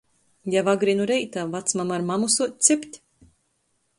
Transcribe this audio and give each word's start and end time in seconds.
Jau 0.53 0.63
agri 0.71 0.93
nu 0.99 1.05
reita 1.11 1.41
vacmama 1.51 1.93
ar 1.97 2.03
mamu 2.09 2.27
suoc 2.37 2.53
cept. 2.67 2.91